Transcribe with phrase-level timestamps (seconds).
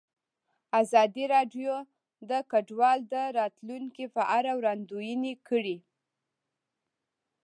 [0.81, 1.73] ازادي راډیو
[2.29, 5.77] د کډوال د راتلونکې په اړه وړاندوینې کړې.